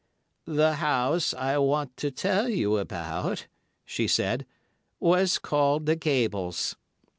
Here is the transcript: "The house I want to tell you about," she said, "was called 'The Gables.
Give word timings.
"The 0.47 0.77
house 0.77 1.31
I 1.35 1.59
want 1.59 1.95
to 1.97 2.09
tell 2.09 2.49
you 2.49 2.77
about," 2.77 3.45
she 3.85 4.07
said, 4.07 4.47
"was 4.99 5.37
called 5.37 5.85
'The 5.85 5.97
Gables. 5.97 6.75